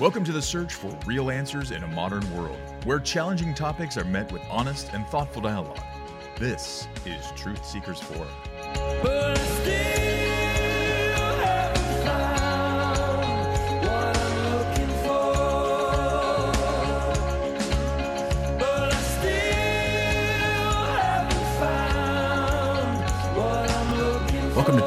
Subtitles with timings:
[0.00, 4.02] Welcome to the search for real answers in a modern world, where challenging topics are
[4.02, 5.78] met with honest and thoughtful dialogue.
[6.36, 8.26] This is Truth Seekers Forum.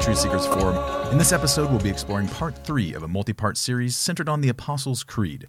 [0.08, 1.12] Truth Seekers Forum.
[1.12, 4.40] In this episode, we'll be exploring part three of a multi part series centered on
[4.40, 5.46] the Apostles' Creed.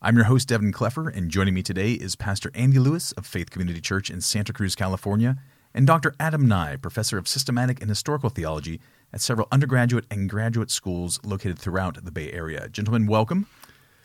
[0.00, 3.50] I'm your host, Devin Cleffer, and joining me today is Pastor Andy Lewis of Faith
[3.50, 5.36] Community Church in Santa Cruz, California,
[5.74, 6.14] and Dr.
[6.18, 8.80] Adam Nye, professor of systematic and historical theology
[9.12, 12.66] at several undergraduate and graduate schools located throughout the Bay Area.
[12.70, 13.46] Gentlemen, welcome.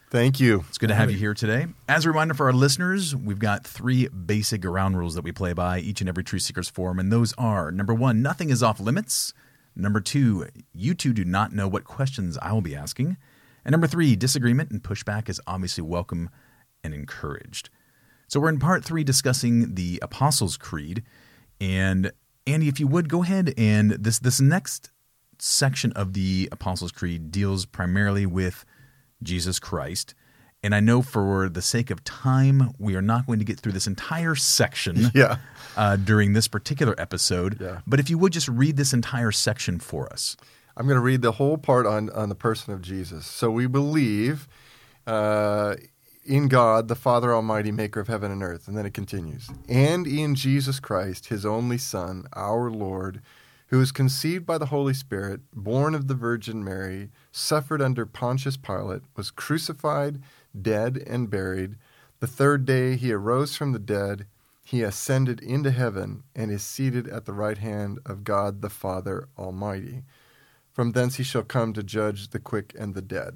[0.09, 0.65] Thank you.
[0.67, 1.67] It's good to have you here today.
[1.87, 5.53] As a reminder for our listeners, we've got three basic ground rules that we play
[5.53, 8.81] by each and every Truth Seekers Forum, and those are number one, nothing is off
[8.81, 9.33] limits.
[9.75, 13.17] Number two, you two do not know what questions I will be asking.
[13.65, 16.29] And number three, disagreement and pushback is obviously welcome
[16.83, 17.69] and encouraged.
[18.27, 21.03] So we're in part three discussing the Apostles' Creed.
[21.61, 22.11] And
[22.45, 24.91] Andy, if you would go ahead and this this next
[25.39, 28.65] section of the Apostles' Creed deals primarily with
[29.21, 30.13] Jesus Christ.
[30.63, 33.73] And I know for the sake of time, we are not going to get through
[33.73, 35.37] this entire section Yeah.
[35.75, 37.59] uh, during this particular episode.
[37.59, 37.79] Yeah.
[37.85, 40.37] But if you would just read this entire section for us.
[40.77, 43.25] I'm going to read the whole part on, on the person of Jesus.
[43.27, 44.47] So we believe
[45.05, 45.75] uh,
[46.25, 48.67] in God, the Father Almighty, maker of heaven and earth.
[48.67, 49.49] And then it continues.
[49.67, 53.21] And in Jesus Christ, his only Son, our Lord,
[53.67, 58.55] who was conceived by the Holy Spirit, born of the Virgin Mary, suffered under Pontius
[58.57, 60.21] Pilate, was crucified,
[60.59, 61.75] dead, and buried.
[62.19, 64.25] The third day he arose from the dead.
[64.63, 69.27] He ascended into heaven and is seated at the right hand of God the Father
[69.37, 70.03] Almighty.
[70.71, 73.35] From thence he shall come to judge the quick and the dead.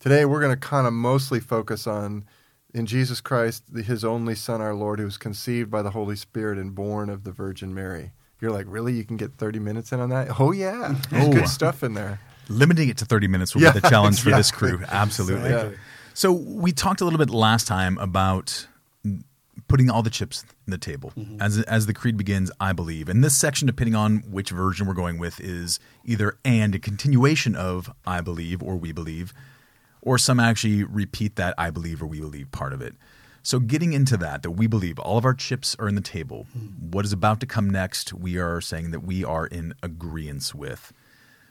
[0.00, 2.24] Today we're going to kind of mostly focus on
[2.74, 6.58] in Jesus Christ, his only Son, our Lord, who was conceived by the Holy Spirit
[6.58, 8.12] and born of the Virgin Mary.
[8.40, 8.94] You're like, really?
[8.94, 10.40] You can get 30 minutes in on that?
[10.40, 10.94] Oh, yeah.
[11.10, 11.32] There's Oh.
[11.32, 12.18] good stuff in there.
[12.48, 14.80] Limiting it to 30 minutes will Yeah, be the challenge for this crew.
[14.88, 15.50] Absolutely.
[15.50, 15.78] Exactly.
[16.14, 18.66] So we talked a little bit last time about
[19.68, 21.40] putting all the chips in the table mm-hmm.
[21.40, 22.50] as as the creed begins.
[22.60, 26.74] I believe, and this section, depending on which version we're going with, is either and
[26.74, 29.32] a continuation of I believe or we believe,
[30.00, 32.94] or some actually repeat that I believe or we believe part of it.
[33.42, 36.46] So getting into that, that we believe all of our chips are in the table.
[36.56, 36.90] Mm-hmm.
[36.92, 40.92] What is about to come next, we are saying that we are in agreement with.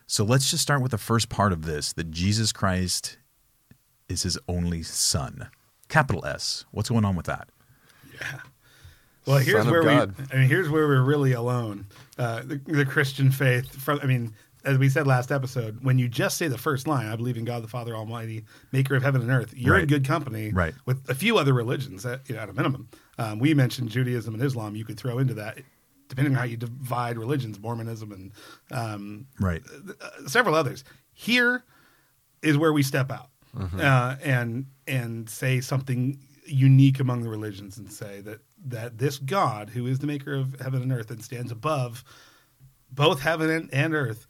[0.08, 3.18] So let's just start with the first part of this that Jesus Christ
[4.12, 5.50] is his only son.
[5.90, 6.66] Capital S.
[6.72, 7.50] What's going on with that?
[8.14, 8.40] Yeah.
[9.26, 10.16] Well, here's Son where God.
[10.18, 10.26] we.
[10.32, 11.86] I mean, here's where we're really alone.
[12.18, 13.72] Uh, the, the Christian faith.
[13.76, 14.34] From I mean,
[14.66, 17.46] as we said last episode, when you just say the first line, "I believe in
[17.46, 20.52] God the Father Almighty, Maker of heaven and earth," you're in good company.
[20.52, 20.74] Right.
[20.86, 22.90] With a few other religions, at, you know, at a minimum.
[23.20, 24.76] Um, we mentioned Judaism and Islam.
[24.76, 25.60] You could throw into that,
[26.10, 28.32] depending on how you divide religions, Mormonism and
[28.72, 29.62] um, Right.
[30.26, 30.84] several others.
[31.14, 31.64] Here
[32.42, 33.30] is where we step out
[33.79, 39.69] uh, and and say something unique among the religions and say that that this God,
[39.69, 42.03] who is the maker of heaven and earth and stands above
[42.91, 44.28] both heaven and, and earth,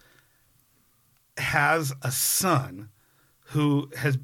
[1.37, 2.89] has a son
[3.47, 4.17] who has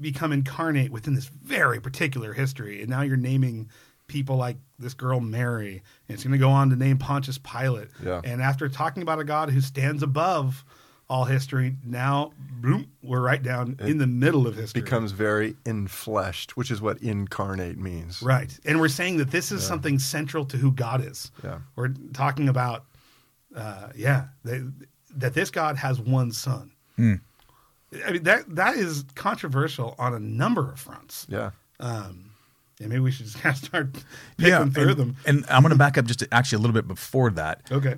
[0.00, 2.80] become incarnate within this very particular history.
[2.80, 3.70] And now you're naming
[4.06, 7.88] people like this girl Mary, and it's going to go on to name Pontius Pilate.
[8.02, 8.20] Yeah.
[8.24, 10.64] And after talking about a God who stands above
[11.08, 14.80] all history, now boom, we're right down in the middle of history.
[14.80, 18.22] Becomes very infleshed, which is what incarnate means.
[18.22, 18.58] Right.
[18.64, 21.30] And we're saying that this is something central to who God is.
[21.42, 21.58] Yeah.
[21.76, 22.86] We're talking about,
[23.54, 24.72] uh, yeah, that,
[25.16, 26.72] that this God has one son.
[26.96, 27.14] Hmm.
[28.06, 31.26] I mean, that that is controversial on a number of fronts.
[31.28, 31.50] Yeah.
[31.78, 32.30] Um,
[32.80, 33.88] and maybe we should just kind of start
[34.38, 35.16] picking through and, them.
[35.26, 37.70] and I'm going to back up just to actually a little bit before that.
[37.70, 37.96] Okay.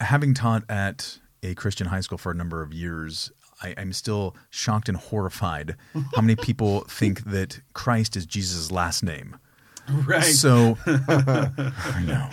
[0.00, 3.30] Having taught at a Christian high school for a number of years,
[3.62, 5.76] I, I'm still shocked and horrified
[6.14, 9.36] how many people think that Christ is Jesus' last name.
[10.06, 10.24] right.
[10.24, 12.30] So, I know.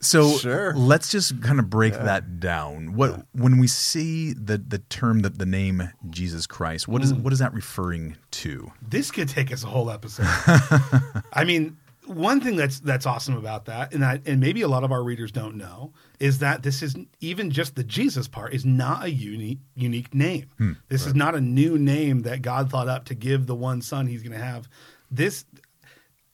[0.00, 0.74] So Sure.
[0.74, 2.94] let's just kind of break that down.
[2.94, 7.22] What when we see the the term that the name Jesus Christ, what is Mm.
[7.22, 8.72] what is that referring to?
[8.86, 10.26] this could take us a whole episode.
[11.32, 11.76] I mean,
[12.06, 15.02] one thing that's that's awesome about that, and that, and maybe a lot of our
[15.02, 19.10] readers don't know, is that this is even just the Jesus part is not a
[19.10, 20.46] unique unique name.
[20.88, 24.06] this is not a new name that God thought up to give the one Son
[24.06, 24.68] He's going to have.
[25.10, 25.44] This,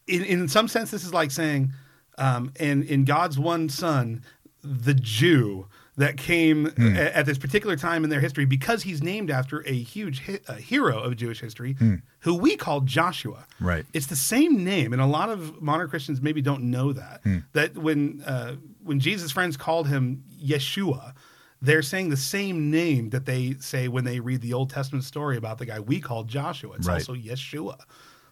[0.06, 1.72] in in some sense, this is like saying,
[2.18, 4.22] um, and in God's one Son,
[4.62, 5.66] the Jew.
[6.02, 6.96] That came Hmm.
[6.96, 10.40] a- at this particular time in their history because he's named after a huge hi-
[10.48, 11.76] uh, hero of Jewish history
[12.20, 13.46] who we call Joshua.
[13.60, 13.84] Right.
[13.92, 17.20] It's the same name, and a lot of modern Christians maybe don't know that.
[17.24, 17.38] Hmm.
[17.52, 21.12] That when uh, when Jesus' friends called him Yeshua,
[21.60, 25.36] they're saying the same name that they say when they read the Old Testament story
[25.36, 26.74] about the guy we call Joshua.
[26.76, 26.94] It's Right.
[26.94, 27.78] also Yeshua.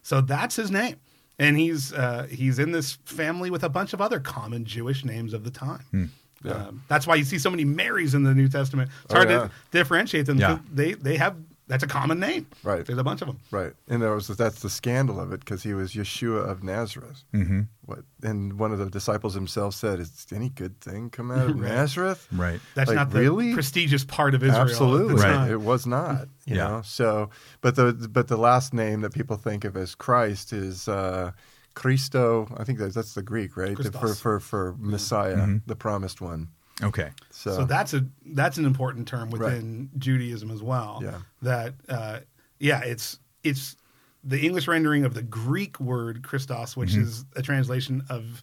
[0.02, 0.96] So that's his name,
[1.38, 5.32] and he's uh, he's in this family with a bunch of other common Jewish names
[5.32, 5.84] of the time.
[5.92, 6.04] Hmm.
[6.48, 8.90] Um, that's why you see so many Marys in the New Testament.
[9.04, 9.38] It's Oh, hard yeah.
[9.44, 10.38] to differentiate them.
[10.38, 10.58] Yeah.
[10.72, 12.46] They they have that's a common name.
[12.64, 12.84] Right.
[12.84, 13.38] There's a bunch of them.
[13.52, 17.22] Right, and there was that's the scandal of it because he was Yeshua of Nazareth.
[17.32, 17.60] Mm-hmm.
[17.84, 18.00] What?
[18.24, 21.70] And one of the disciples himself said, "Is any good thing come out of Right.
[21.70, 22.58] Nazareth?" Right.
[22.74, 23.52] That's Like, not the really?
[23.54, 24.62] prestigious part of Israel.
[24.62, 25.50] Absolutely, Right.
[25.50, 26.26] it was not.
[26.46, 26.68] You Yeah.
[26.68, 30.88] know, so but the but the last name that people think of as Christ is
[30.88, 31.30] uh,
[31.74, 32.48] Christo.
[32.56, 33.76] I think that's, that's the Greek, right?
[33.76, 34.20] The- For Christos.
[34.20, 36.48] for for Messiah, the promised one.
[36.82, 37.10] Okay.
[37.30, 41.00] So, So that's a that's an important term within Judaism as well.
[41.02, 41.18] Yeah.
[41.42, 42.20] That uh,
[42.58, 43.76] yeah, it's it's
[44.24, 47.02] the English rendering of the Greek word Christos, which Mm-hmm.
[47.02, 48.42] is a translation of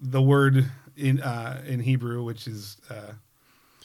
[0.00, 3.12] the word in uh, in Hebrew, which is uh,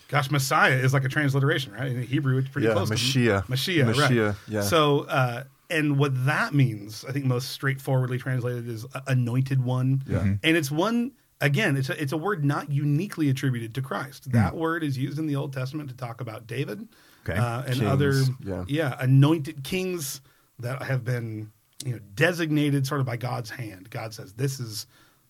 [0.07, 1.87] gosh, Messiah is like a transliteration, right?
[1.91, 2.89] In Hebrew, it's pretty Yeah, close.
[2.91, 3.45] Mashiach.
[3.47, 4.11] to Mashiach, right?
[4.11, 4.61] Mashiach, yeah.
[4.61, 10.03] So uh, and what that means, I think most straightforwardly translated is anointed one.
[10.07, 10.19] Yeah.
[10.19, 10.39] Mhm.
[10.43, 11.11] And it's one
[11.41, 14.31] again, it's a, it's a word not uniquely attributed to Christ.
[14.31, 16.87] That word is used in the Old Testament to talk about David
[17.27, 17.37] Okay.
[17.39, 18.13] uh, and Kings, other
[18.67, 18.95] yeah.
[18.99, 20.21] anointed kings
[20.59, 21.51] that have been
[21.85, 23.89] you know designated sort of by God's hand.
[23.89, 24.85] God says, "This is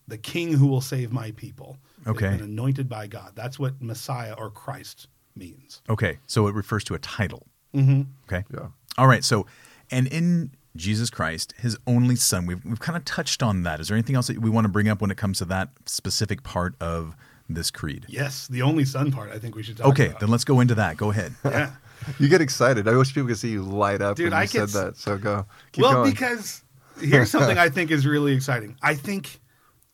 [0.08, 2.30] the king who will save my people." They've Okay.
[2.30, 3.32] been anointed by God.
[3.36, 5.80] That's what Messiah or Christ means.
[5.88, 6.18] Okay.
[6.26, 7.46] So it refers to a title.
[7.74, 8.02] Mm-hmm.
[8.24, 8.44] Okay.
[8.52, 8.68] Yeah.
[8.98, 9.22] All right.
[9.22, 9.46] So,
[9.90, 13.80] and in Jesus Christ, his only son, we've, we've kind of touched on that.
[13.80, 15.70] Is there anything else that we want to bring up when it comes to that
[15.86, 17.16] specific part of
[17.48, 18.06] this creed?
[18.08, 19.30] Yes, the only son part.
[19.30, 19.92] I think we should talk about.
[19.94, 20.08] Okay.
[20.10, 20.20] about.
[20.20, 20.96] Then let's go into that.
[20.96, 21.34] Go ahead.
[21.44, 21.72] yeah.
[22.18, 22.86] you get excited.
[22.86, 24.72] I wish people could see you light up Dude, when you I said get s-
[24.74, 24.96] that.
[24.96, 25.46] So go.
[25.72, 26.10] Keep well, going.
[26.12, 26.62] because
[27.00, 28.76] here's something I think is really exciting.
[28.82, 29.40] I think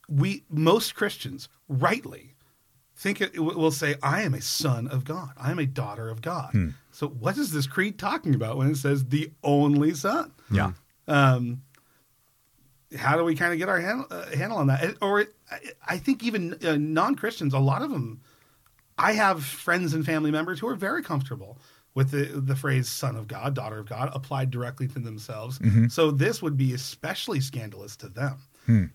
[0.09, 2.35] we most Christians rightly
[2.95, 5.31] think it, will say, "I am a son of God.
[5.39, 6.69] I am a daughter of God." Hmm.
[6.97, 10.33] So, what is this creed talking about when it says the only son?
[10.51, 10.73] Yeah.
[11.07, 11.61] Um,
[12.97, 14.97] how do we kind of get our handle, uh, handle on that?
[15.03, 15.35] Or it,
[15.87, 18.23] I, think even uh, non Christians, a lot of them,
[18.97, 21.59] I have friends and family members who are very comfortable
[21.95, 25.61] with the, the phrase son of God, daughter of God applied directly to themselves.
[25.89, 28.39] So this would be especially scandalous to them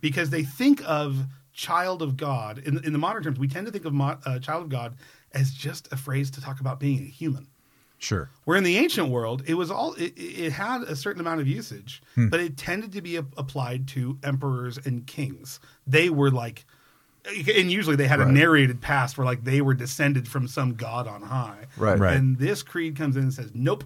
[0.02, 1.20] because they think of
[1.54, 2.58] child of God.
[2.58, 4.96] In, in the modern terms, we tend to think of mo- uh, child of God
[5.34, 7.48] as just a phrase to talk about being a human.
[8.02, 8.32] Sure.
[8.46, 11.48] Where in the ancient world, it was all it, it had a certain amount of
[11.48, 12.30] usage, hmm.
[12.30, 15.60] but it tended to be a- applied to emperors and kings.
[15.86, 16.66] They were like,
[17.26, 21.08] and usually they had a narrated past where like they were descended from some god
[21.08, 21.68] on high.
[21.78, 22.00] Right.
[22.00, 22.18] Right.
[22.18, 23.84] And this creed comes in and says, nope,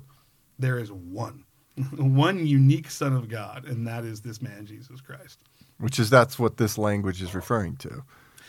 [0.58, 1.44] there is one,
[1.98, 5.40] one unique Son of God, and that is this man Jesus Christ.
[5.78, 8.04] which is that's what this language is referring to.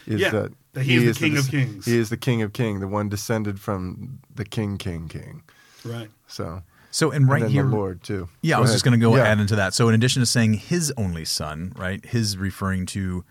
[0.06, 1.86] Is Yeah, that, that he is the King of Kings.
[1.86, 5.42] He is the King of King, the one descended from the King, King, King.
[5.86, 6.10] Right.
[6.26, 8.28] So So, and right and then here, the Lord too.
[8.42, 8.74] Yeah, I was ahead.
[8.76, 9.24] just going to go Yeah.
[9.24, 9.74] add into that.
[9.74, 13.24] So, in addition to saying his only son, right, his referring to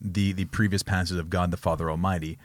[0.00, 2.38] the the previous passage of God the Father Almighty,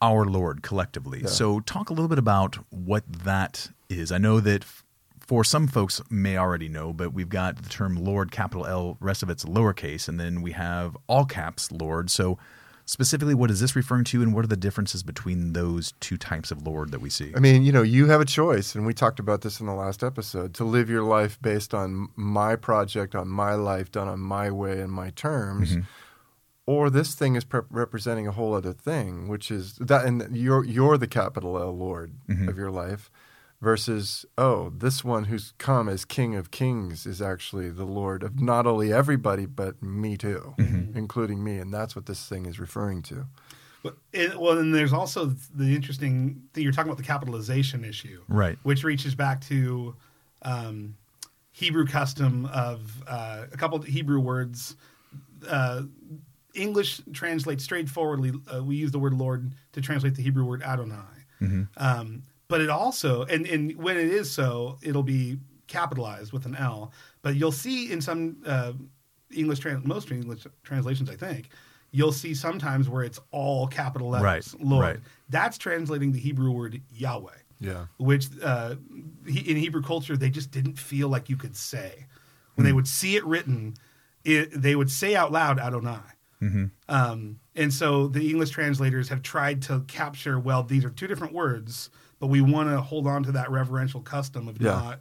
[0.00, 1.20] our Lord collectively.
[1.22, 1.28] Yeah.
[1.28, 4.10] So, talk a little bit about what that is.
[4.10, 4.84] I know that f-
[5.20, 9.22] for some folks may already know, but we've got the term Lord, capital L, rest
[9.22, 12.10] of it's lowercase, and then we have all caps Lord.
[12.10, 12.38] So,
[12.84, 16.50] specifically, what is this referring to, and what are the differences between those two types
[16.50, 17.32] of Lord that we see?
[17.34, 19.74] I mean, you know, you have a choice, and we talked about this in the
[19.74, 24.20] last episode to live your life based on my project, on my life, done on
[24.20, 25.72] my way and my terms.
[25.72, 25.80] Mm-hmm.
[26.64, 30.64] Or this thing is pre- representing a whole other thing, which is that, and you're
[30.64, 32.48] you're the capital L Lord mm-hmm.
[32.48, 33.10] of your life,
[33.62, 38.40] versus oh, this one who's come as King of Kings is actually the Lord of
[38.40, 43.00] not only everybody but me too, including me, and that's what this thing is referring
[43.02, 43.26] to.
[43.84, 48.22] But it, well, and there's also the interesting thing you're talking about the capitalization issue,
[48.28, 48.58] Right.
[48.64, 49.94] Which reaches back to
[50.42, 50.96] um,
[51.52, 54.76] Hebrew custom of uh, a couple of Hebrew words.
[55.48, 55.82] Uh,
[56.54, 58.32] English translates straightforwardly.
[58.52, 60.96] Uh, we use the word Lord to translate the Hebrew word Adonai.
[61.76, 62.22] Um,
[62.52, 66.92] but it also, and, and when it is so, it'll be capitalized with an L.
[67.22, 68.72] But you'll see in some uh,
[69.34, 71.48] English, trans- most English translations, I think,
[71.92, 74.82] you'll see sometimes where it's all capital letters, Right, Lord.
[74.84, 75.00] right.
[75.30, 77.86] That's translating the Hebrew word Yahweh, Yeah.
[77.98, 78.74] which uh,
[79.26, 82.06] he, in Hebrew culture they just didn't feel like you could say.
[82.56, 83.74] When they would see it written,
[84.24, 86.00] it, they would say out loud Adonai.
[86.88, 91.32] Um, And so the English translators have tried to capture, well, these are two different
[91.32, 91.88] words,
[92.22, 94.70] but we want to hold on to that reverential custom of Yeah.
[94.70, 95.00] not,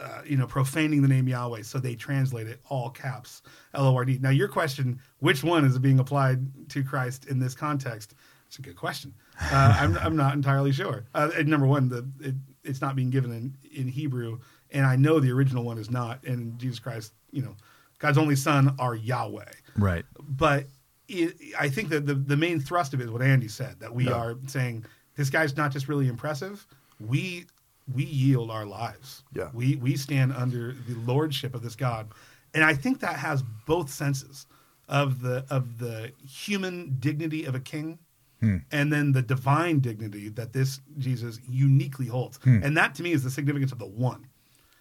[0.00, 1.62] uh, you know, profaning the name Yahweh.
[1.62, 3.42] So they translate it all caps
[3.74, 4.18] L O R D.
[4.22, 8.14] Now, your question, which one is being applied to Christ in this context?
[8.46, 9.12] It's a good question.
[9.40, 11.04] Uh, I'm, I'm not entirely sure.
[11.16, 14.38] Uh, number one, the it, it's not being given in, in Hebrew,
[14.70, 16.22] and I know the original one is not.
[16.24, 17.56] And Jesus Christ, you know,
[17.98, 20.04] God's only Son are Yahweh Right.
[20.20, 20.66] but
[21.08, 23.92] it, I think that the, the main thrust of it is what Andy said that
[23.92, 24.12] we Yeah.
[24.12, 24.84] are saying
[25.22, 26.66] this guy's not just really impressive.
[26.98, 27.46] We
[27.94, 29.22] we yield our lives.
[29.32, 29.50] Yeah.
[29.54, 32.08] We we stand under the lordship of this God,
[32.54, 34.46] and I think that has both senses
[34.88, 38.00] of the of the human dignity of a king.
[38.40, 38.56] Hmm.
[38.72, 42.38] And then the divine dignity that this Jesus uniquely holds.
[42.38, 42.58] Hmm.
[42.64, 44.26] And that to me is the significance of the one.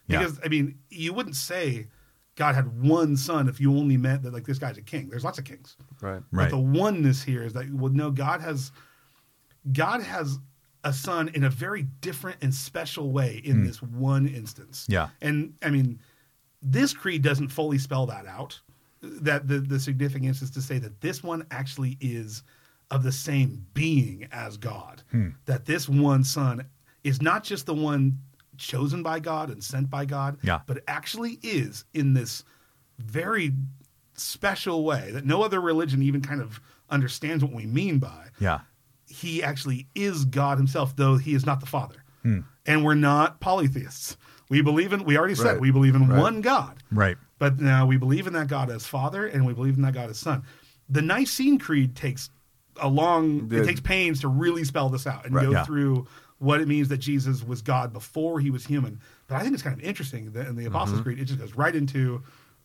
[0.07, 0.17] Yeah.
[0.17, 1.85] Because, I mean, you wouldn't say
[2.35, 5.09] God had one son if you only meant that, like, this guy's a king.
[5.09, 5.77] There's lots of kings.
[6.01, 6.23] Right.
[6.31, 6.49] Right.
[6.49, 8.71] But the oneness here is that well, no, God has
[9.71, 10.39] God has
[10.83, 13.65] a son in a very different and special way in hmm.
[13.65, 14.85] this one instance.
[14.89, 15.09] Yeah.
[15.21, 15.99] And I mean,
[16.61, 18.59] this creed doesn't fully spell that out.
[19.01, 22.43] That the the significance is to say that this one actually is
[22.91, 25.03] of the same being as God.
[25.11, 25.29] Hmm.
[25.45, 26.65] That this one son
[27.03, 28.19] is not just the one
[28.57, 30.59] chosen by God and sent by God, Yeah.
[30.67, 32.43] but actually is in this
[32.99, 33.53] very
[34.13, 38.27] special way that no other religion even kind of understands what we mean by.
[38.39, 38.59] Yeah.
[39.11, 42.03] He actually is God himself, though he is not the Father.
[42.67, 44.15] And we're not polytheists.
[44.49, 45.59] We believe in, we already said, Right.
[45.61, 46.19] we believe in Right.
[46.19, 46.83] one God.
[46.91, 47.17] Right.
[47.39, 50.09] But now we believe in that God as Father and we believe in that God
[50.11, 50.43] as Son.
[50.89, 52.29] The Nicene Creed takes
[52.79, 55.45] a long, The- it takes pains to really spell this out and Right.
[55.45, 55.63] go Yeah.
[55.65, 56.05] through
[56.37, 58.99] what it means that Jesus was God before he was human.
[59.27, 61.03] But I think it's kind of interesting that in the Apostles' Mm-hmm.
[61.03, 62.21] Creed, it just goes right into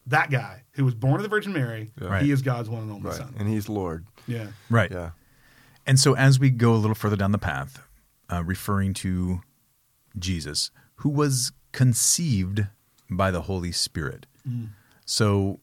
[0.07, 1.93] that guy who was born of the Virgin Mary.
[2.01, 2.23] Right.
[2.23, 3.13] He is God's one and only.
[3.13, 3.35] Son.
[3.39, 4.05] And he's Lord.
[4.27, 4.49] Yeah.
[4.71, 4.91] Right.
[4.91, 5.11] Yeah.
[5.87, 7.83] And so, as we go a little further down the path,
[8.33, 9.41] uh, referring to
[10.19, 12.67] Jesus, who was conceived
[13.11, 14.27] by the Holy Spirit.
[15.05, 15.61] So,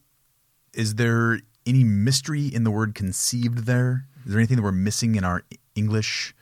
[0.72, 4.06] is there any mystery in the word conceived there?
[4.26, 5.42] Is there anything that we're missing in our
[5.74, 6.34] English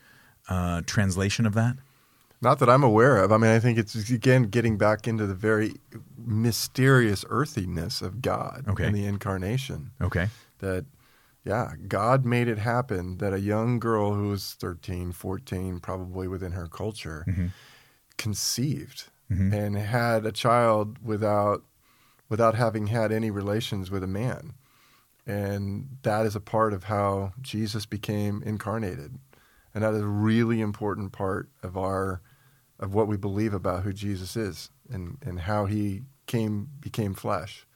[0.48, 1.76] uh, translation of that?
[2.40, 3.30] Not that I'm aware of.
[3.30, 5.74] I mean, I think it's again getting back into the very
[6.18, 8.84] mysterious earthiness of God Okay.
[8.86, 9.90] and the incarnation.
[10.00, 10.28] Okay.
[10.58, 10.84] That,
[11.44, 16.52] yeah, God made it happen that a young girl who was 13, 14, probably within
[16.52, 17.24] her culture,
[18.16, 19.08] conceived
[19.52, 21.62] and had a child without
[22.28, 24.54] without having had any relations with a man.
[25.26, 29.18] And that is a part of how Jesus became incarnated.
[29.74, 32.20] And that is a really important part of our
[32.78, 37.66] of what we believe about who Jesus is and, and how he came became flesh.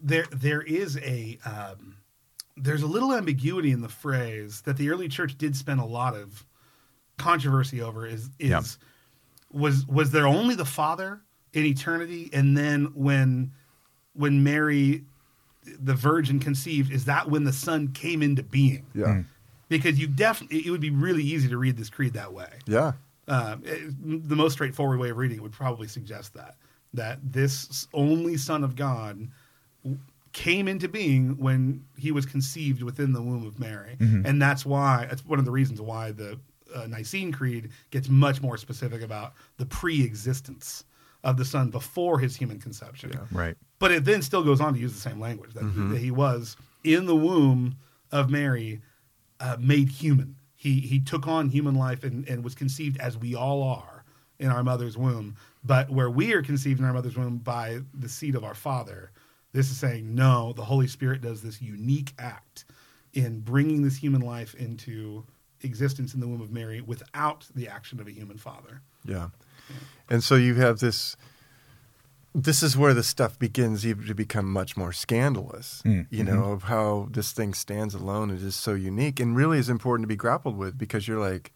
[0.00, 1.96] there there is a um,
[2.60, 6.14] there's a little ambiguity in the phrase that the early church did spend a lot
[6.16, 6.44] of
[7.16, 8.62] controversy over is is Yeah.
[9.52, 11.20] was was there only the father
[11.52, 13.52] in eternity and then when
[14.14, 15.04] when Mary
[15.80, 19.22] the virgin conceived is that when the son came into being Yeah.
[19.68, 22.92] because you definitely it would be really easy to read this creed that way Yeah.
[23.26, 26.56] um, it- the most straightforward way of reading it would probably suggest that
[26.94, 29.28] that this only Son of God
[29.82, 30.00] w-
[30.38, 35.04] came into being when he was conceived within the womb of Mary, and that's why
[35.10, 36.38] that's one of the reasons why the
[36.74, 40.84] uh, Nicene Creed gets much more specific about the pre-existence
[41.24, 43.10] of the Son before his human conception.
[43.32, 43.56] Right.
[43.80, 46.56] But it then still goes on to use the same language that, that he was
[46.84, 47.76] in the womb
[48.12, 48.80] of Mary,
[49.40, 50.36] uh, made human.
[50.54, 54.04] He he took on human life and, and was conceived as we all are
[54.38, 55.34] in our mother's womb.
[55.64, 59.10] But where we are conceived in our mother's womb by the seed of our father,
[59.52, 60.52] this is saying no.
[60.52, 62.64] The Holy Spirit does this unique act
[63.14, 65.24] in bringing this human life into
[65.62, 68.82] existence in the womb of Mary without the action of a human father.
[69.04, 69.28] Yeah.
[70.08, 71.16] And so you have this
[72.34, 75.82] this is where the stuff begins even to become much more scandalous.
[75.84, 79.58] Mm, You know, of how this thing stands alone and is so unique and really
[79.58, 81.52] is important to be grappled with because you're like,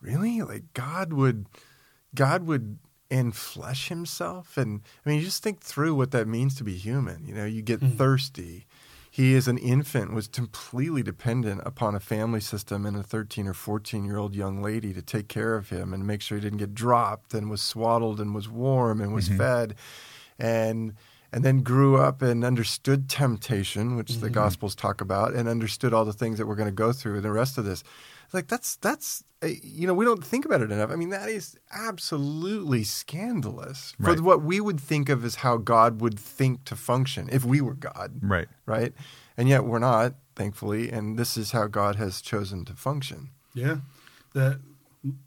[0.00, 0.40] really?
[0.40, 1.46] Like God would
[2.14, 2.78] God would
[3.10, 4.56] enflesh himself?
[4.56, 7.26] And I mean you just think through what that means to be human.
[7.26, 7.96] You know, you get mm-hmm.
[7.96, 8.66] thirsty.
[9.10, 13.54] He as an infant was completely dependent upon a family system and a 13 or
[13.54, 16.58] 14 year old young lady to take care of him and make sure he didn't
[16.58, 19.38] get dropped and was swaddled and was warm and was mm-hmm.
[19.38, 19.74] fed.
[20.38, 20.94] And
[21.34, 24.34] and then grew up and understood temptation which the mm-hmm.
[24.34, 27.24] gospels talk about and understood all the things that we're going to go through and
[27.24, 27.82] the rest of this
[28.34, 31.28] like that's that's uh, you know we don't think about it enough i mean that
[31.28, 34.18] is absolutely scandalous Right.
[34.18, 37.60] for what we would think of as how god would think to function if we
[37.60, 38.48] were god Right.
[38.66, 38.92] right?
[39.36, 40.14] And yet we're not.
[40.36, 43.30] thankfully, and this is how God has chosen to function.
[43.54, 43.78] Yeah,
[44.32, 44.60] the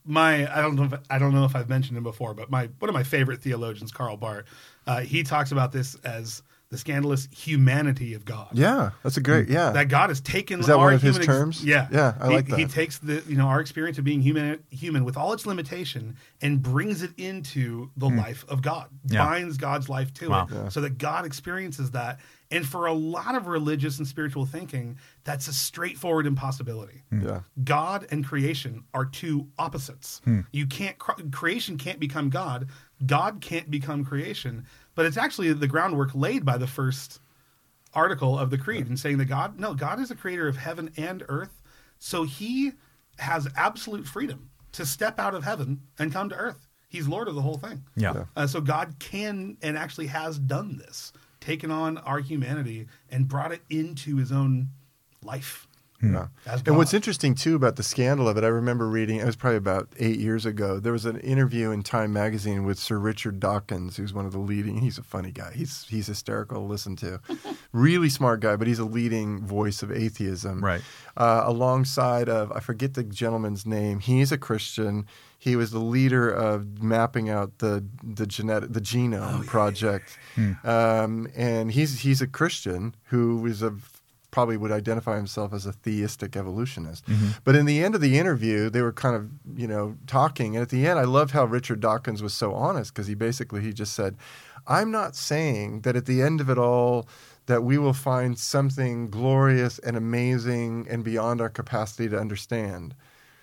[0.05, 2.69] my I don't know if, I don't know if I've mentioned him before, but my
[2.79, 4.45] one of my favorite theologians, Karl Barth,
[4.85, 8.50] uh, he talks about this as the scandalous humanity of God.
[8.51, 9.47] Yeah, that's a great.
[9.47, 9.53] Mm.
[9.53, 11.63] Yeah, That God has taken Is that our one of his human ex- terms?
[11.65, 14.62] yeah, Yeah, I he, like He takes the you know our experience of being human,
[14.69, 18.17] human with all its limitation, and brings it into the mm.
[18.17, 18.89] life of God.
[19.07, 19.13] Hmm.
[19.13, 19.25] Yeah.
[19.25, 20.47] Binds God's life to Wow.
[20.51, 22.19] it, so that God experiences that.
[22.50, 27.03] And for a lot of religious and spiritual thinking, that's a straightforward impossibility.
[27.09, 27.21] Hmm.
[27.27, 30.21] yeah, God and creation are two opposites.
[30.25, 30.41] Hmm.
[30.51, 32.67] You can't cr- creation can't become God.
[33.05, 34.65] God can't become creation.
[34.97, 37.19] But it's actually the groundwork laid by the first
[37.93, 40.91] article of the creed and saying that God no God is the creator of heaven
[40.97, 41.61] and earth.
[41.99, 42.71] So he
[43.19, 46.67] has absolute freedom to step out of heaven and come to earth.
[46.89, 47.83] He's lord of the whole thing.
[47.95, 48.13] Yeah.
[48.15, 48.23] Yeah.
[48.35, 53.51] Uh, so God can and actually has done this, taken on our humanity and brought
[53.51, 54.69] it into his own
[55.23, 55.66] life.
[56.01, 56.27] Yeah.
[56.45, 59.19] As And what's interesting too about the scandal of it, I remember reading.
[59.19, 60.79] It was probably about eight years ago.
[60.79, 64.39] There was an interview in Time magazine with Sir Richard Dawkins, who's one of the
[64.39, 64.77] leading.
[64.77, 65.53] He's a funny guy.
[65.55, 67.19] He's he's hysterical to listen to.
[67.71, 70.63] really smart guy, but he's a leading voice of atheism.
[70.63, 70.81] Right.
[71.15, 73.99] Uh, alongside of I forget the gentleman's name.
[73.99, 75.07] He's a Christian.
[75.39, 80.17] He was the leader of mapping out the the genetic the genome project,
[80.63, 83.73] um, and he's he's a Christian who is a
[84.31, 87.05] probably would identify himself as a theistic evolutionist.
[87.05, 87.29] Mm-hmm.
[87.43, 90.63] But in the end of the interview, they were kind of you know talking, and
[90.63, 93.74] at the end, I loved how Richard Dawkins was so honest because he basically he
[93.74, 94.17] just said,
[94.67, 97.07] "I'm not saying that at the end of it all."
[97.48, 102.93] That we will find something glorious and amazing and beyond our capacity to understand.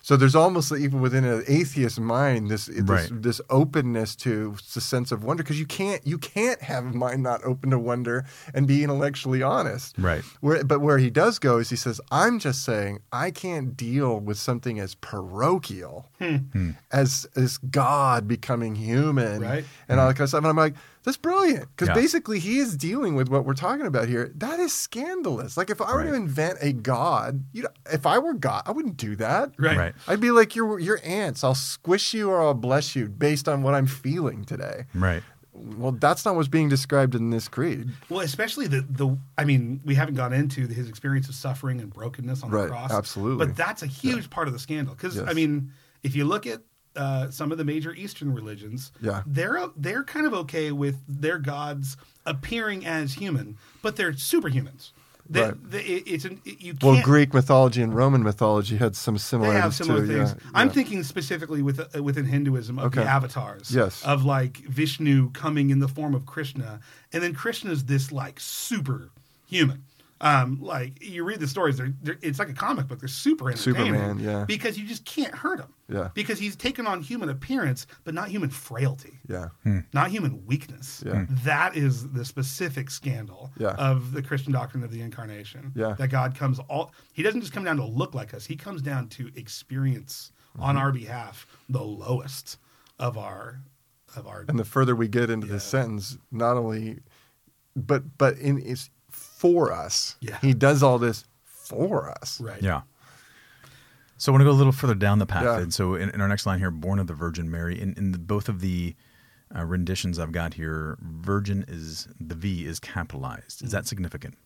[0.06, 3.08] So there's almost even within an atheist mind this this, Right.
[3.22, 7.22] this openness to the sense of wonder because you can't you can't have a mind
[7.22, 9.94] not open to wonder and be intellectually honest.
[9.96, 10.22] Right.
[10.42, 14.20] Where, but where he does go is he says, "I'm just saying I can't deal
[14.20, 16.36] with something as parochial hmm.
[16.52, 16.70] Hmm.
[16.92, 19.64] as as God becoming human Right.
[19.88, 21.94] and all that kind of stuff." And I'm like, "That's brilliant," because Yeah.
[21.94, 24.32] basically he is dealing with what we're talking about here.
[24.36, 25.56] That is scandalous.
[25.56, 28.72] Like if I were to invent a God, you know, if I were God, I
[28.72, 29.52] wouldn't do that.
[29.58, 29.76] Right.
[29.76, 29.94] Right.
[30.08, 31.44] I'd be like your your ants.
[31.44, 34.86] I'll squish you or I'll bless you based on what I'm feeling today.
[34.94, 35.22] Right.
[35.56, 37.90] Well, that's not what's being described in this creed.
[38.08, 41.92] Well, especially the the I mean, we haven't gone into his experience of suffering and
[41.92, 42.90] brokenness on Right, the cross.
[42.90, 43.46] absolutely.
[43.46, 45.26] But that's a huge part of the scandal because Yes.
[45.28, 45.70] I mean,
[46.02, 46.62] if you look at
[46.96, 49.22] uh, some of the major Eastern religions, Yeah.
[49.26, 54.90] they're they're kind of okay with their gods appearing as human, but they're superhumans.
[55.28, 55.70] They, Right.
[55.70, 57.02] they, it- it's an, it- you Well.
[57.02, 60.18] Greek mythology and Roman mythology had some They have similar too.
[60.18, 60.34] things.
[60.38, 63.74] Yeah, I'm thinking specifically with uh, within Hinduism of the avatars.
[63.74, 64.02] Yes.
[64.04, 66.80] Of like Vishnu coming in the form of Krishna,
[67.12, 69.08] and then Krishna's this like super
[69.46, 69.84] human.
[70.24, 72.98] Um, like you read the stories, they're, they're, it's like a comic book.
[72.98, 73.92] They're super entertaining.
[73.92, 74.44] Superman, yeah.
[74.46, 75.74] Because you just can't hurt him.
[75.88, 76.08] Yeah.
[76.14, 79.18] Because he's taken on human appearance, but not human frailty.
[79.28, 79.48] Yeah.
[79.92, 81.02] Not human weakness.
[81.06, 81.26] Yeah.
[81.44, 83.72] That is the specific scandal Yeah.
[83.72, 85.72] of the Christian doctrine of the incarnation.
[85.76, 85.94] Yeah.
[85.98, 88.80] That God comes all he doesn't just come down to look like us, he comes
[88.80, 90.84] down to experience on Mm-hmm.
[90.84, 92.58] our behalf the lowest
[92.98, 93.60] of our
[94.16, 95.54] of our And the further we get into Yeah.
[95.54, 97.00] the sentence, not only,
[97.76, 98.88] but but in is
[99.44, 100.16] for us.
[100.22, 100.38] Yeah.
[100.40, 102.40] He does all this for us.
[102.40, 102.62] right.
[102.62, 102.80] Yeah.
[104.16, 105.44] So I want to go a little further down the path.
[105.44, 105.58] Yeah.
[105.58, 105.70] then.
[105.70, 107.78] So in, in our next line here, born of the Virgin Mary.
[107.78, 108.94] In, in the, both of the
[109.54, 113.62] uh, renditions I've got here, Virgin is the V is capitalized.
[113.62, 114.38] Is that significant?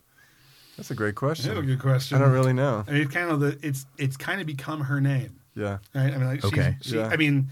[0.75, 1.47] That's a great question.
[1.47, 2.17] That's a good question.
[2.17, 2.83] I don't really know.
[2.85, 5.39] I mean, it's kind of the it's it's kind of become her name.
[5.55, 5.77] Yeah.
[5.95, 6.13] Right?
[6.13, 6.75] I mean, like Okay.
[6.81, 7.07] she, Yeah.
[7.07, 7.47] I mean,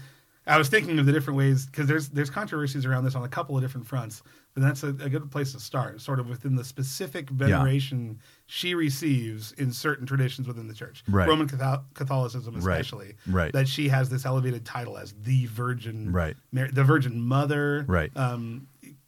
[0.46, 3.28] I was thinking of the different ways because there's there's controversies around this on a
[3.28, 4.22] couple of different fronts,
[4.58, 8.74] but that's a, a good place to start, sort of within the specific veneration she
[8.74, 11.28] receives in certain traditions within the church, Right.
[11.28, 12.60] Roman Cathol- Catholicism Right.
[12.80, 13.52] especially, Right.
[13.52, 16.36] That she has this elevated title as the Virgin, Right.
[16.52, 18.10] Mary, the Virgin Mother, Right.
[18.16, 18.66] Um,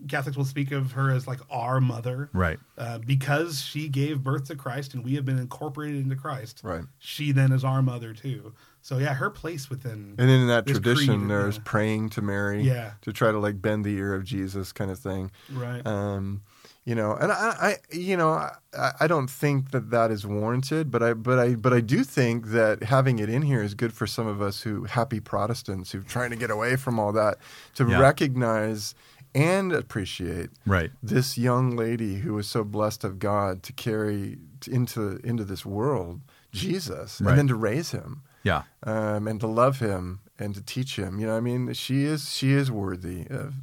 [0.09, 2.59] Catholics will speak of her as like our mother, Right.
[2.79, 6.61] uh, because she gave birth to Christ and we have been incorporated into Christ.
[6.63, 6.85] Right.
[6.99, 8.53] She then is our mother too.
[8.83, 10.15] So yeah, her place within.
[10.19, 11.63] And in that tradition, creed, there's yeah.
[11.65, 12.93] praying to Mary Yeah.
[13.03, 15.31] to try to like bend the ear of Jesus, kind of thing.
[15.53, 15.87] Right.
[15.87, 16.43] Um,
[16.87, 20.91] you know, and I, I you know, I, I don't think that that is warranted,
[20.91, 23.93] but I, but I, but I do think that having it in here is good
[23.93, 27.37] for some of us who happy Protestants who're trying to get away from all that
[27.75, 27.99] to Yeah.
[28.01, 28.95] recognize
[29.35, 30.91] and appreciate Right.
[31.03, 36.21] this young lady who was so blessed of God to carry into into this world
[36.51, 37.31] Jesus Right.
[37.31, 38.63] and then to raise him Yeah.
[38.85, 41.19] um, and to love him and to teach him.
[41.19, 43.55] You know, I mean, she is she is worthy of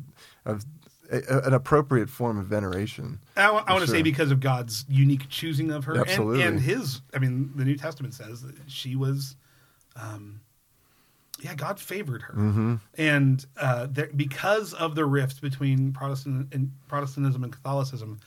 [0.46, 0.66] of
[1.12, 3.20] a, a- an appropriate form of veneration.
[3.36, 3.88] I, want to Sure.
[3.88, 6.44] say because of God's unique choosing of her, and, Absolutely.
[6.44, 7.02] and His.
[7.14, 9.36] I mean, the New Testament says that she was,
[9.96, 10.42] um,
[11.40, 12.76] yeah, God favored her, Mm-hmm.
[12.98, 18.20] and uh, there, because of the rift between Protestant and Protestantism and Catholicism,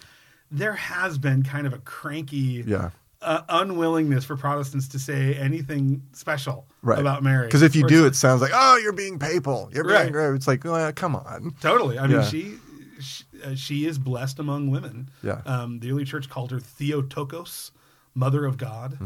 [0.51, 2.91] there has been kind of a cranky, Yeah.
[3.23, 6.99] Uh, unwillingness for Protestants to say anything special Right.
[6.99, 7.47] about Mary.
[7.47, 9.71] Because if you Or do, it sounds like, oh, you're being papal.
[9.75, 10.35] You're being, Right.
[10.35, 11.55] it's like, well, come on.
[11.61, 11.99] Totally.
[11.99, 12.25] I mean, Yeah.
[12.25, 12.55] she
[13.01, 15.09] she, uh, she is blessed among women.
[15.23, 15.41] Yeah.
[15.47, 17.73] Um, the early church called her Theotokos,
[18.15, 18.99] Mother of God,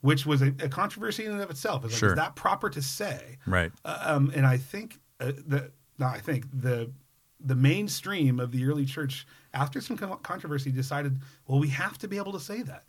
[0.00, 1.84] which was a, a controversy in and of itself.
[1.84, 2.08] It's like, Sure.
[2.10, 3.36] Is that proper to say?
[3.46, 3.70] Right.
[3.84, 6.90] Uh, um, and I think uh, the no, I think the
[7.44, 12.16] the mainstream of the early church, after some controversy, decided, well, we have to be
[12.16, 12.84] able to say that.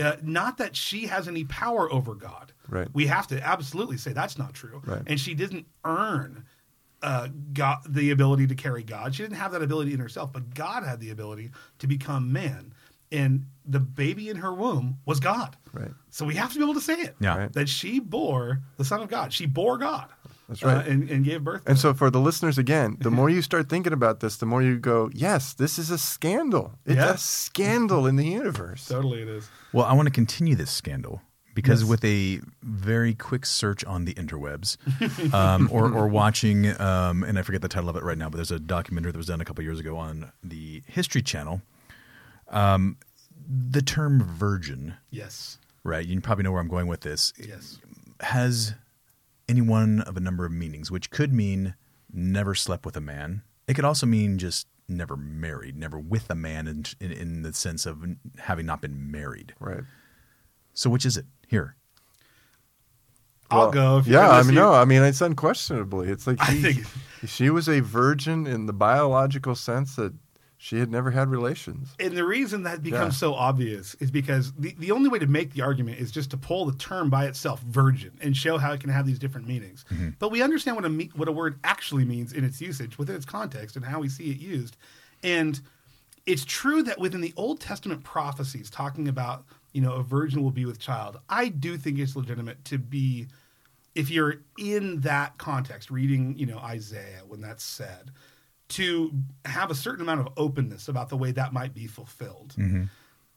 [0.00, 2.52] Uh, not that she has any power over God.
[2.68, 2.88] Right.
[2.92, 4.82] We have to absolutely say that's not true.
[4.84, 5.02] Right.
[5.06, 6.44] And she didn't earn
[7.02, 9.14] uh, God the ability to carry God.
[9.14, 12.74] She didn't have that ability in herself, but God had the ability to become man.
[13.10, 15.56] And the baby in her womb was God.
[15.72, 15.92] Right.
[16.10, 17.14] So we have to be able to say it.
[17.20, 17.38] Yeah.
[17.38, 17.52] Right.
[17.52, 19.32] That she bore the Son of God.
[19.32, 20.08] She bore God.
[20.48, 20.78] That's right.
[20.78, 21.62] uh, and, and gave birth.
[21.66, 24.62] And so, for the listeners, again, the more you start thinking about this, the more
[24.62, 26.72] you go, yes, this is a scandal.
[26.86, 27.12] It's Yeah.
[27.12, 28.86] a scandal in the universe.
[28.88, 29.48] totally it is.
[29.72, 31.20] Well, I want to continue this scandal
[31.54, 31.90] because Yes.
[31.90, 34.76] with a very quick search on the interwebs,
[35.34, 38.36] um, or, or watching, um, and I forget the title of it right now, but
[38.36, 41.60] there's a documentary that was done a couple years ago on the History Channel.
[42.48, 42.96] Um,
[43.46, 45.58] the term virgin, Yes.
[45.84, 46.06] right?
[46.06, 47.32] You probably know where I'm going with this.
[47.38, 47.78] Yes.
[48.20, 48.74] Has
[49.48, 51.74] any one of a number of meanings, which could mean
[52.12, 53.42] never slept with a man.
[53.66, 57.52] It could also mean just never married, never with a man in, in, in the
[57.52, 58.02] sense of
[58.38, 59.54] having not been married.
[59.60, 59.82] Right.
[60.72, 61.76] So, which is it here?
[63.50, 63.98] I'll Well, go.
[63.98, 66.08] If you yeah, I unless mean, you- no, I mean, it's unquestionably.
[66.08, 66.86] It's like I she, think-
[67.26, 70.12] she was a virgin in the biological sense that
[70.60, 71.94] she had never had relations.
[72.00, 73.18] And the reason that becomes Yeah.
[73.18, 76.36] so obvious is because the, the only way to make the argument is just to
[76.36, 79.84] pull the term by itself, virgin, and show how it can have these different meanings.
[79.92, 80.10] Mm-hmm.
[80.18, 83.14] But we understand what a me- what a word actually means in its usage, within
[83.14, 84.76] its context, and how we see it used.
[85.22, 85.60] And
[86.26, 90.50] it's true that within the Old Testament prophecies, talking about you know a virgin will
[90.50, 93.28] be with child, I do think it's legitimate to be,
[93.94, 98.10] if you're in that context, reading you know Isaiah when that's said,
[98.70, 99.12] to
[99.44, 102.54] have a certain amount of openness about the way that might be fulfilled.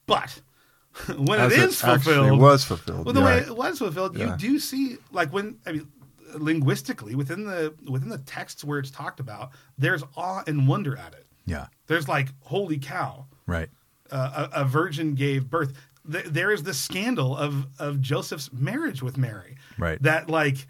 [0.05, 0.41] But
[1.17, 4.17] when As it it is actually fulfilled, was fulfilled, Well, the way it was fulfilled,
[4.17, 4.31] Yeah.
[4.31, 5.87] you do see like when I mean
[6.35, 11.13] linguistically within the within the texts where it's talked about, there's awe and wonder at
[11.13, 11.25] it.
[11.45, 13.67] Yeah, There's like, holy cow, right.
[14.11, 15.73] uh, a, a virgin gave birth.
[16.09, 19.57] Th- there is the scandal of of Joseph's marriage with Mary.
[19.77, 20.01] Right.
[20.03, 20.67] That like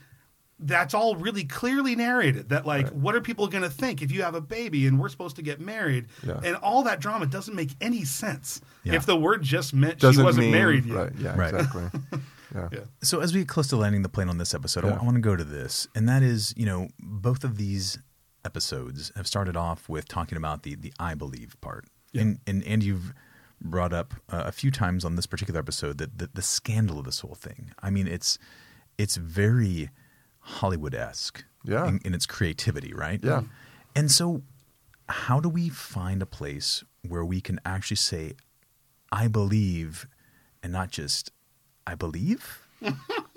[0.64, 2.50] that's all really clearly narrated.
[2.50, 5.10] That like, what are people going to think if you have a baby and we're
[5.10, 6.08] supposed to get married?
[6.26, 6.40] Yeah.
[6.44, 8.94] And all that drama doesn't make any sense Yeah.
[8.96, 10.96] if the word just meant Doesn't she wasn't mean married yet.
[10.96, 11.12] right?
[11.18, 11.54] Yeah, Right.
[11.54, 11.84] exactly.
[12.56, 12.70] yeah.
[12.72, 12.80] Yeah.
[13.02, 15.16] So as we get close to landing the plane on this episode, I I want
[15.16, 17.98] to go to this, and that is, you know, both of these
[18.44, 22.22] episodes have started off with talking about the the I believe part, Yeah.
[22.24, 23.14] and and and you've
[23.64, 27.06] brought up uh, a few times on this particular episode that the, the scandal of
[27.06, 27.72] this whole thing.
[27.82, 28.40] I mean, it's
[28.98, 29.90] it's very
[30.42, 31.88] Hollywood esque, Yeah.
[31.88, 33.20] in, in its creativity, right?
[33.24, 33.44] Yeah.
[33.96, 34.44] And so,
[35.10, 38.34] how do we find a place where we can actually say,
[39.12, 40.08] "I believe,"
[40.64, 41.32] and not just
[41.88, 42.60] "I believe"?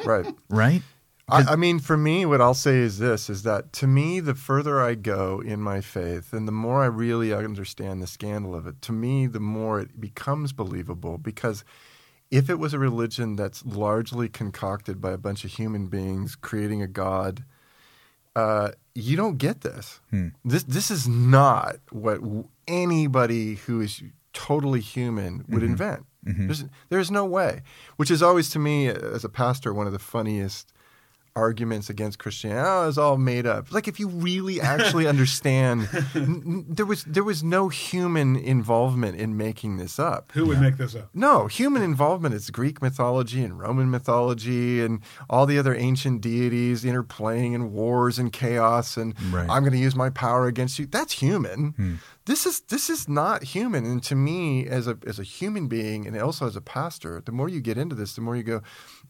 [0.04, 0.26] Right.
[0.50, 0.82] right?
[1.30, 4.34] I, I mean, for me, what I'll say is this: is that to me, the
[4.34, 8.66] further I go in my faith, and the more I really understand the scandal of
[8.66, 11.16] it, to me, the more it becomes believable.
[11.16, 11.64] Because
[12.34, 16.82] if it was a religion that's largely concocted by a bunch of human beings creating
[16.82, 17.44] a god,
[18.34, 20.00] uh, you don't get this.
[20.10, 20.28] Hmm.
[20.44, 22.20] This this is not what
[22.66, 25.70] anybody who is totally human would mm-hmm.
[25.70, 26.06] invent.
[26.26, 26.46] Mm-hmm.
[26.46, 27.62] There's there's no way.
[27.98, 30.72] Which is always to me uh, as a pastor one of the funniest
[31.36, 32.62] arguments against Christianity.
[32.64, 33.72] Oh, it's all made up.
[33.72, 39.36] Like if you really actually understand, n- there was there was no human involvement in
[39.36, 40.30] making this up.
[40.34, 41.08] Who would make this up?
[41.12, 46.84] No, human involvement is Greek mythology and Roman mythology and all the other ancient deities
[46.84, 49.48] interplaying in wars and chaos and Right.
[49.50, 50.86] I'm going to use my power against you.
[50.86, 51.70] That's human.
[51.70, 51.94] Hmm.
[52.26, 53.84] This is this is not human.
[53.84, 57.32] And to me, as a as a human being and also as a pastor, the
[57.32, 58.62] more you get into this, the more you go,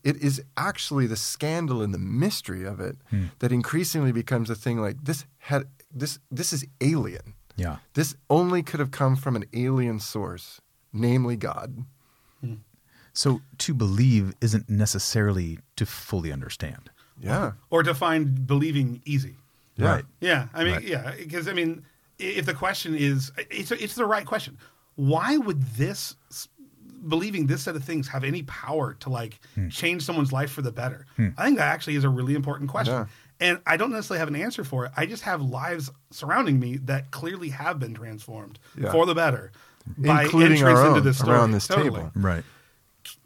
[0.03, 3.27] it is actually the scandal and the mystery of it hmm.
[3.38, 7.35] that increasingly becomes a thing like this had this this is alien.
[7.57, 7.77] Yeah.
[7.94, 10.61] This only could have come from an alien source,
[10.92, 11.85] namely God.
[12.40, 12.55] Hmm.
[13.12, 16.90] So to believe isn't necessarily to fully understand.
[17.20, 17.53] Yeah.
[17.70, 19.37] Or to find believing easy.
[19.77, 19.87] Yeah.
[19.87, 20.05] Right.
[20.20, 20.85] Yeah, I mean, Right.
[20.85, 21.85] yeah, because I mean,
[22.24, 24.58] if the question is, it's it's the right question.
[24.96, 26.16] Why would this
[27.08, 29.68] believing this set of things have any power to like Hmm.
[29.68, 31.06] change someone's life for the better?
[31.18, 32.94] I think that actually is a really important question.
[32.94, 33.06] Yeah.
[33.40, 34.92] And I don't necessarily have an answer for it.
[34.96, 38.92] I just have lives surrounding me that clearly have been transformed Yeah.
[38.92, 39.52] for the better
[39.98, 41.37] by including entries into this story.
[41.37, 41.90] around this Totally.
[41.90, 42.12] table.
[42.14, 42.44] Right.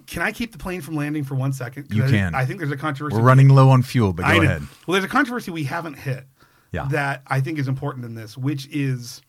[0.07, 1.89] Can I keep the plane from landing for one second?
[1.95, 2.35] You I, can.
[2.35, 3.17] I think there's a controversy.
[3.19, 4.63] We're running low on fuel, but go ahead.
[4.87, 6.27] Well, there's a controversy we haven't hit
[6.73, 6.87] Yeah.
[6.91, 9.23] that I think is important in this, which is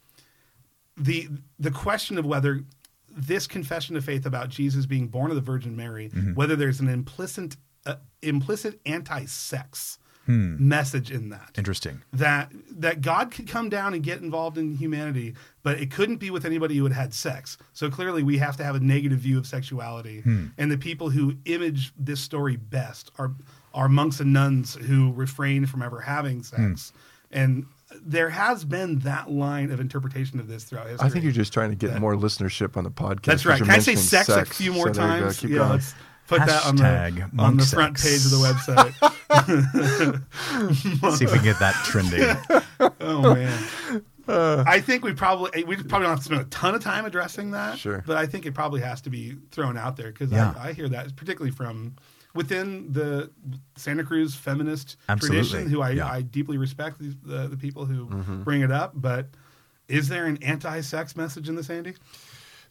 [0.98, 2.64] the the question of whether
[3.12, 6.34] this confession of faith about Jesus being born of the Virgin Mary, Mm-hmm.
[6.36, 10.58] whether there's an implicit uh, implicit anti-sex Hmm.
[10.70, 12.02] message in that Interesting.
[12.14, 16.30] that that God could come down and get involved in humanity, but it couldn't be
[16.30, 17.58] with anybody who had had sex.
[17.74, 20.22] So clearly, we have to have a negative view of sexuality,
[20.58, 23.32] and the people who image this story best are
[23.74, 26.94] are monks and nuns who refrain from ever having sex,
[27.32, 27.66] and
[28.04, 31.08] there has been that line of interpretation of this throughout history.
[31.08, 33.24] I think you're just trying to get That- more listenership on the podcast.
[33.24, 33.60] That's right.
[33.62, 35.20] Can I say mentioning sex, a few more so there you go.
[35.26, 35.40] times?
[35.40, 35.70] Keep yeah, going.
[35.72, 35.96] let's
[36.28, 38.12] put that on the on monk the front sex.
[38.12, 38.94] page of the website.
[41.18, 42.24] See if we can get that trending.
[43.02, 43.64] Oh man.
[44.28, 44.64] Uh.
[44.68, 47.52] I think we probably we probably don't have to spend a ton of time addressing
[47.52, 47.78] that.
[47.80, 48.04] Sure.
[48.06, 50.54] But I think it probably has to be thrown out there because Yeah.
[50.58, 51.96] I, I hear that particularly from
[52.36, 53.30] within the
[53.76, 55.38] Santa Cruz feminist Absolutely.
[55.50, 56.12] tradition, who I, Yeah.
[56.12, 58.44] I deeply respect these, the the people who Mm-hmm.
[58.44, 58.94] bring it up.
[58.96, 59.28] But
[59.88, 61.96] is there an anti-sex message in this, Andy?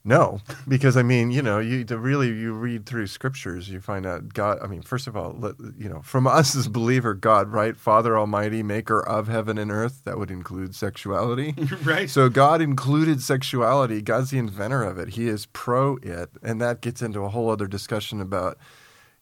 [0.05, 4.07] No, because I mean, you know, you to really you read through scriptures, you find
[4.07, 4.59] out God.
[4.63, 8.17] I mean, first of all, let, you know, from us as believer, God, right, Father
[8.17, 11.53] Almighty, Maker of heaven and earth, that would include sexuality.
[11.83, 12.09] right.
[12.09, 14.01] So God included sexuality.
[14.01, 15.11] God's the inventor of it.
[15.11, 18.57] He is pro it, and that gets into a whole other discussion about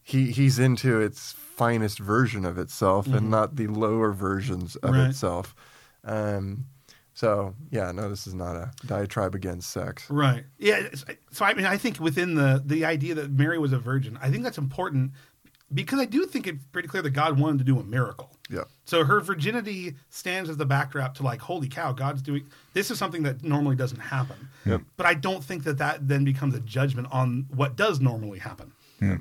[0.06, 5.08] he he's into its finest version of itself and not the lower versions of Right.
[5.10, 5.52] itself.
[6.04, 6.66] Um,
[7.12, 10.08] so yeah, no, this is not a diatribe against sex.
[10.08, 10.44] Right.
[10.58, 10.90] Yeah.
[11.32, 14.30] So I mean, I think within the the idea that Mary was a virgin, I
[14.30, 15.10] think that's important
[15.74, 18.30] because I do think it's pretty clear that God wanted to do a miracle.
[18.48, 18.62] Yeah.
[18.84, 22.98] So her virginity stands as the backdrop to like, holy cow, God's doing this is
[22.98, 24.36] something that normally doesn't happen.
[24.66, 24.82] Yep.
[24.96, 28.70] But I don't think that that then becomes a judgment on what does normally happen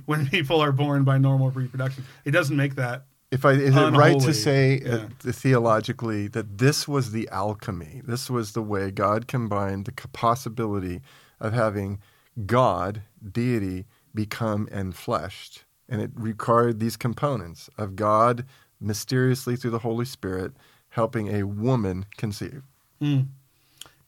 [0.06, 2.06] when people are born by normal reproduction.
[2.24, 3.06] It doesn't make that.
[3.32, 5.32] If I is it right to say uh, Yeah.
[5.32, 8.02] theologically that this was the alchemy?
[8.06, 11.02] This was the way God combined the possibility
[11.40, 12.00] of having
[12.46, 18.46] God, deity, become enfleshed, and it required these components of God
[18.80, 20.54] mysteriously through the Holy Spirit
[20.90, 22.64] helping a woman conceive.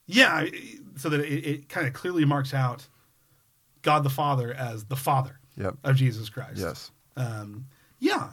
[0.05, 0.45] Yeah.
[0.95, 2.87] So that it, it kind of clearly marks out
[3.81, 5.75] God the Father as the Father Yep.
[5.83, 6.57] of Jesus Christ.
[6.59, 6.91] Yes.
[7.15, 7.65] um,
[7.99, 8.29] yeah,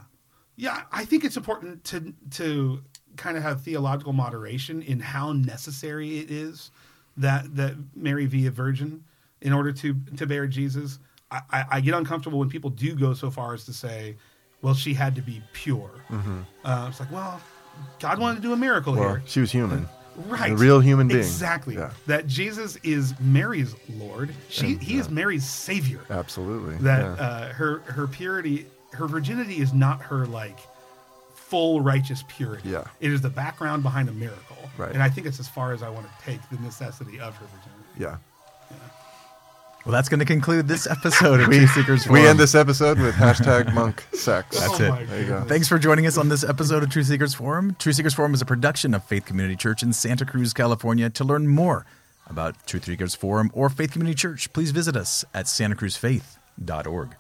[0.57, 0.83] yeah.
[0.93, 2.83] I think it's important to to
[3.17, 6.71] kind of have theological moderation in how necessary it is
[7.17, 9.05] that that Mary be a virgin
[9.41, 10.99] in order to to bear Jesus.
[11.31, 14.17] I, I, I get uncomfortable when people do go so far as to say,
[14.63, 15.91] "Well, she had to be pure."
[16.65, 17.41] Uh, it's like, well,
[18.01, 19.23] God wanted to do a miracle Well, here.
[19.27, 19.89] she was human.
[20.27, 20.53] Right.
[20.53, 21.21] A real human being.
[21.21, 21.75] Exactly.
[21.75, 21.91] Yeah.
[22.07, 24.35] That Jesus is Mary's Lord.
[24.49, 26.77] She he is Mary's savior Absolutely.
[26.77, 27.13] that yeah.
[27.25, 30.59] uh, her her purity her virginity is not her like
[31.35, 32.85] full righteous purity Yeah.
[33.01, 34.93] it is the background behind a miracle Right.
[34.93, 37.47] and i think it's as far as i want to take the necessity of her
[37.47, 38.17] virginity yeah.
[39.85, 42.99] Well, that's going to conclude this episode of We, Truth Seekers we end this episode
[42.99, 44.59] with hashtag monk sex.
[44.59, 45.09] That's Oh it.
[45.09, 45.45] There you go.
[45.45, 47.77] Thanks for joining us on this episode of Truth Seekers Forum.
[47.79, 51.11] Truth Seekers Forum is a production of Faith Community Church in Santa Cruz, California.
[51.11, 51.85] To learn more
[52.27, 57.17] about Truth Seekers Forum or Faith Community Church, please visit us at santacruzfaith.org.